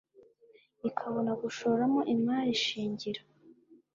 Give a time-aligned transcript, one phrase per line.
[0.89, 3.21] ikabona gushoramo imari shingiro